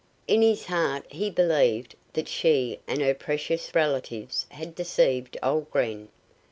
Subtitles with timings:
[0.27, 6.07] In his heart he believed that she and her precious relatives had deceived old Gren.